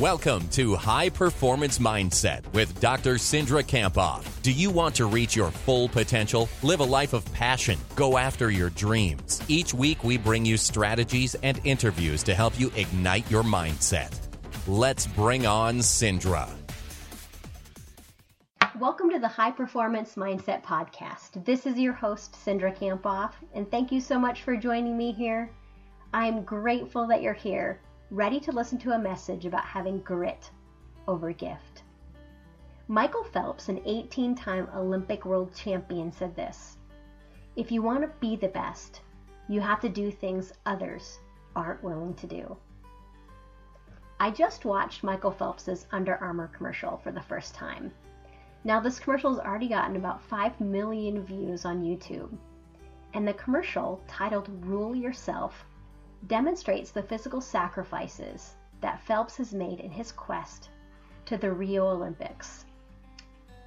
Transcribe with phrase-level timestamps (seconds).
[0.00, 3.14] Welcome to High Performance Mindset with Dr.
[3.14, 4.42] Cindra Kamphoff.
[4.42, 6.50] Do you want to reach your full potential?
[6.62, 7.78] Live a life of passion.
[7.94, 9.40] Go after your dreams.
[9.48, 14.14] Each week, we bring you strategies and interviews to help you ignite your mindset.
[14.68, 16.46] Let's bring on Cindra.
[18.78, 21.42] Welcome to the High Performance Mindset Podcast.
[21.46, 25.50] This is your host, Cindra Kamphoff, and thank you so much for joining me here.
[26.12, 27.80] I'm grateful that you're here
[28.12, 30.50] ready to listen to a message about having grit
[31.08, 31.82] over gift.
[32.86, 36.78] Michael Phelps, an 18 time Olympic world champion, said this
[37.56, 39.00] If you want to be the best,
[39.48, 41.18] you have to do things others
[41.56, 42.56] aren't willing to do.
[44.20, 47.92] I just watched Michael Phelps's Under Armour commercial for the first time.
[48.62, 52.36] Now, this commercial has already gotten about 5 million views on YouTube.
[53.14, 55.66] And the commercial, titled Rule Yourself,
[56.26, 60.70] demonstrates the physical sacrifices that Phelps has made in his quest
[61.26, 62.64] to the Rio Olympics.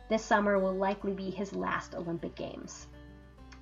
[0.10, 2.88] This summer will likely be his last Olympic Games.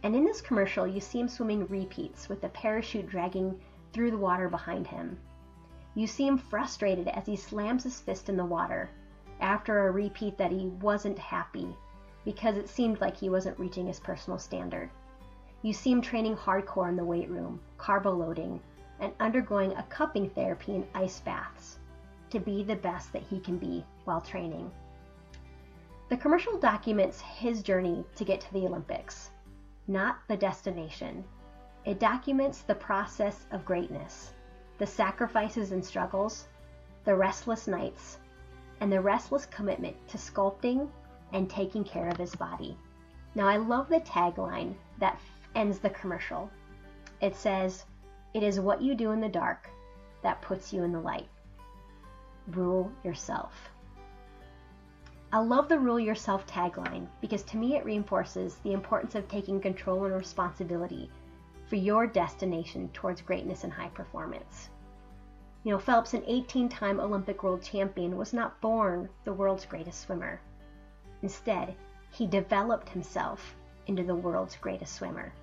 [0.03, 3.59] And in this commercial, you see him swimming repeats with the parachute dragging
[3.93, 5.19] through the water behind him.
[5.93, 8.89] You see him frustrated as he slams his fist in the water
[9.39, 11.75] after a repeat that he wasn't happy
[12.23, 14.89] because it seemed like he wasn't reaching his personal standard.
[15.61, 18.59] You see him training hardcore in the weight room, carbo loading,
[18.99, 21.79] and undergoing a cupping therapy and ice baths
[22.29, 24.71] to be the best that he can be while training.
[26.09, 29.29] The commercial documents his journey to get to the Olympics,
[29.87, 31.23] not the destination.
[31.85, 34.33] It documents the process of greatness,
[34.77, 36.47] the sacrifices and struggles,
[37.03, 38.19] the restless nights,
[38.79, 40.89] and the restless commitment to sculpting
[41.33, 42.77] and taking care of his body.
[43.35, 45.19] Now, I love the tagline that
[45.55, 46.49] ends the commercial.
[47.21, 47.85] It says,
[48.33, 49.69] it is what you do in the dark
[50.21, 51.27] that puts you in the light.
[52.47, 53.69] Rule yourself.
[55.31, 59.59] I love the Rule Yourself tagline because to me it reinforces the importance of taking
[59.59, 61.11] control and responsibility
[61.65, 64.69] for your destination towards greatness and high performance.
[65.63, 69.99] You know, Phelps, an 18 time Olympic world champion, was not born the world's greatest
[69.99, 70.39] swimmer.
[71.21, 71.75] Instead,
[72.11, 73.53] he developed himself
[73.87, 75.33] into the world's greatest swimmer.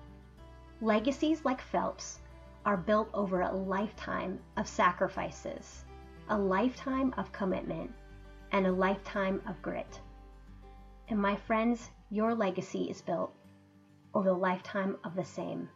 [0.81, 2.21] Legacies like Phelps
[2.65, 5.85] are built over a lifetime of sacrifices,
[6.29, 7.91] a lifetime of commitment,
[8.51, 10.01] and a lifetime of grit.
[11.07, 13.31] And my friends, your legacy is built
[14.15, 15.69] over the lifetime of the same.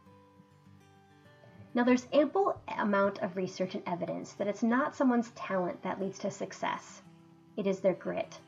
[1.76, 6.18] Now, there's ample amount of research and evidence that it's not someone's talent that leads
[6.20, 7.04] to success.
[7.56, 8.40] It is their grit.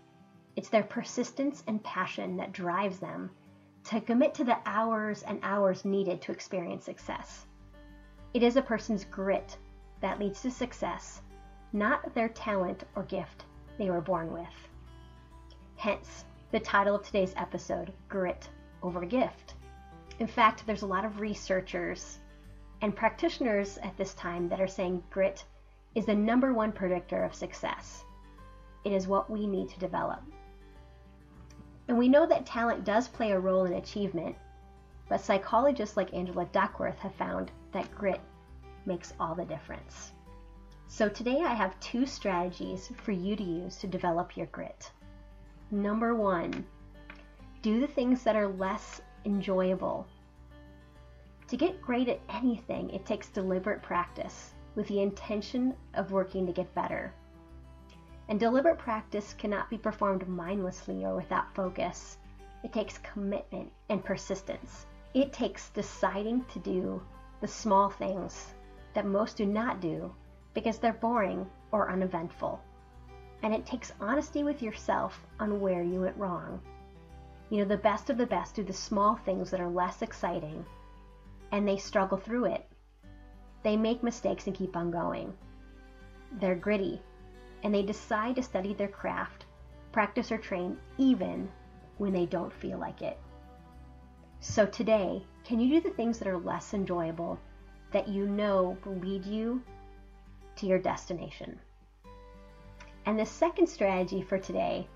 [0.55, 3.29] It's their persistence and passion that drives them
[3.85, 7.45] to commit to the hours and hours needed to experience success.
[8.33, 9.57] It is a person's grit
[9.99, 11.21] that leads to success,
[11.73, 13.43] not their talent or gift
[13.77, 14.69] they were born with.
[15.75, 18.49] Hence, the title of today's episode Grit
[18.81, 19.55] over Gift.
[20.19, 22.19] In fact, there's a lot of researchers
[22.81, 25.43] and practitioners at this time that are saying grit
[25.93, 28.05] is the number one predictor of success.
[28.85, 30.21] It is what we need to develop.
[31.89, 34.37] And we know that talent does play a role in achievement,
[35.11, 38.21] but psychologists like Angela Duckworth have found that grit
[38.85, 40.13] makes all the difference.
[40.87, 44.89] So today I have two strategies for you to use to develop your grit.
[45.69, 46.65] Number one,
[47.61, 50.07] do the things that are less enjoyable.
[51.49, 56.53] To get great at anything, it takes deliberate practice with the intention of working to
[56.53, 57.13] get better.
[58.29, 62.17] And deliberate practice cannot be performed mindlessly or without focus.
[62.63, 64.85] It takes commitment and persistence.
[65.13, 67.01] It takes deciding to do
[67.41, 68.53] the small things
[68.93, 70.13] that most do not do
[70.53, 72.61] because they're boring or uneventful.
[73.43, 76.61] And it takes honesty with yourself on where you went wrong.
[77.49, 80.65] You know, the best of the best do the small things that are less exciting,
[81.51, 82.65] and they struggle through it.
[83.63, 85.33] They make mistakes and keep on going.
[86.39, 87.01] They're gritty,
[87.63, 89.45] and they decide to study their craft,
[89.91, 91.49] practice or train even
[91.97, 93.19] when they don't feel like it.
[94.43, 97.37] So today, can you do the things that are less enjoyable
[97.91, 99.61] that you know will lead you
[100.55, 101.59] to your destination?
[103.05, 104.87] And the second strategy for today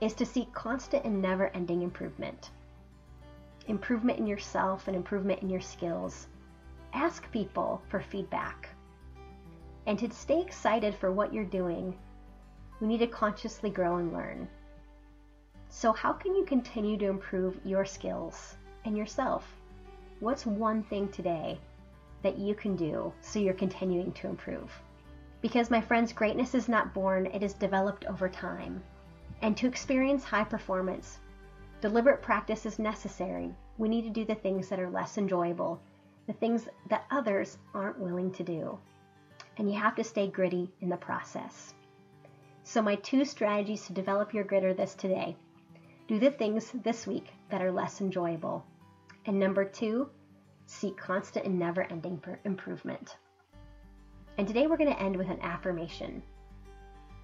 [0.00, 2.50] is to seek constant and never ending improvement.
[3.68, 6.26] Improvement in yourself and improvement in your skills.
[6.92, 8.70] Ask people for feedback.
[9.86, 11.96] And to stay excited for what you're doing,
[12.80, 14.48] we need to consciously grow and learn.
[15.68, 19.56] So, how can you continue to improve your skills and yourself?
[20.20, 21.58] What's one thing today
[22.22, 24.70] that you can do so you're continuing to improve?
[25.40, 28.82] Because, my friends, greatness is not born, it is developed over time.
[29.42, 31.18] And to experience high performance,
[31.80, 33.54] deliberate practice is necessary.
[33.78, 35.80] We need to do the things that are less enjoyable,
[36.26, 38.78] the things that others aren't willing to do.
[39.56, 41.74] And you have to stay gritty in the process.
[42.62, 45.36] So, my two strategies to develop your grit are this today
[46.10, 48.66] do the things this week that are less enjoyable.
[49.26, 50.10] And number two,
[50.66, 53.16] seek constant and never ending improvement.
[54.38, 56.22] And today we're going to end with an affirmation.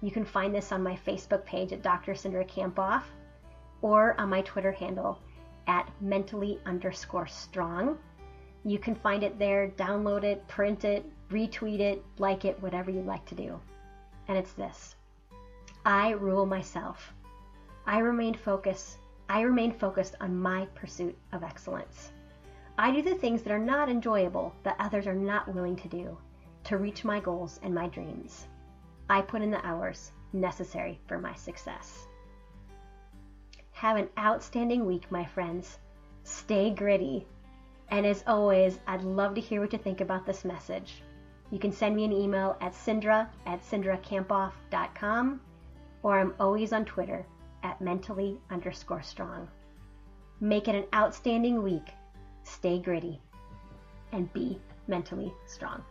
[0.01, 2.13] You can find this on my Facebook page at Dr.
[2.13, 3.03] Cindra Kamphoff
[3.81, 5.19] or on my Twitter handle
[5.67, 7.97] at mentally underscore strong.
[8.63, 13.05] You can find it there, download it, print it, retweet it, like it, whatever you'd
[13.05, 13.59] like to do.
[14.27, 14.95] And it's this
[15.85, 17.13] I rule myself.
[17.85, 18.97] I remain focused.
[19.29, 22.11] I remain focused on my pursuit of excellence.
[22.77, 26.17] I do the things that are not enjoyable that others are not willing to do
[26.63, 28.47] to reach my goals and my dreams.
[29.09, 32.07] I put in the hours necessary for my success.
[33.71, 35.79] Have an outstanding week, my friends.
[36.23, 37.27] Stay gritty.
[37.89, 41.01] And as always, I'd love to hear what you think about this message.
[41.51, 45.41] You can send me an email at cindra at cindrakamphoff.com
[46.03, 47.25] or I'm always on Twitter
[47.63, 49.47] at mentally underscore strong.
[50.39, 51.89] Make it an outstanding week.
[52.43, 53.19] Stay gritty
[54.11, 55.83] and be mentally strong.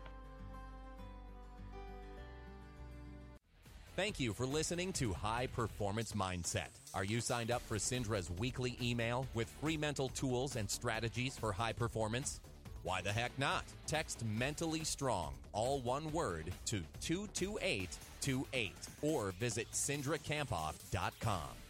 [3.96, 6.68] Thank you for listening to High Performance Mindset.
[6.92, 11.50] Are you signed up for Cindra's weekly email with free mental tools and strategies for
[11.50, 12.40] high performance?
[12.86, 13.64] Why the heck not?
[13.88, 18.70] Text mentally strong, all one word, to 22828
[19.02, 21.65] or visit cindrakamphoff.com.